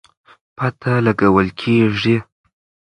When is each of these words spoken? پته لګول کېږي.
پته 0.57 0.93
لګول 1.05 1.47
کېږي. 1.59 2.15